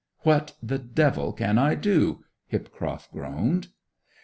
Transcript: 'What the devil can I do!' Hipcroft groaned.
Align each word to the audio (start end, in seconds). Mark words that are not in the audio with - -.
'What 0.21 0.53
the 0.63 0.79
devil 0.79 1.31
can 1.31 1.59
I 1.59 1.75
do!' 1.75 2.23
Hipcroft 2.51 3.11
groaned. 3.11 3.67